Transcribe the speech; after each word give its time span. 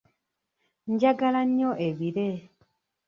Njagala 0.91 1.41
nnyo 1.47 1.71
ebire. 1.87 2.27